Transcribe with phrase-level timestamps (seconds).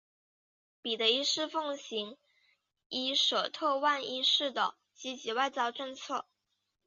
[0.81, 2.17] 彼得一世奉行
[2.89, 6.25] 伊什特万一世的积极外交政策。